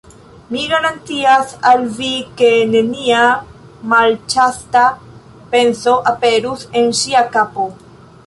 Mi 0.53 0.61
garantias 0.69 1.51
al 1.71 1.83
vi, 1.97 2.07
ke 2.39 2.47
nenia 2.71 3.19
malĉasta 3.93 4.83
penso 5.53 5.93
aperus 6.13 6.67
en 6.81 6.91
ŝia 7.01 7.23
kapo... 7.37 7.69